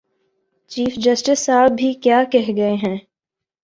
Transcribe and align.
Chief 0.71 0.95
justice 0.97 1.45
صاحب 1.45 1.71
بھی 1.77 1.93
کیا 2.03 2.23
کہہ 2.31 2.55
گئے 2.57 2.73
ہیں؟ 2.83 2.97